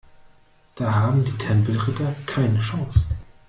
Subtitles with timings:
[0.77, 3.05] Da haben die Tempelritter keine Chance.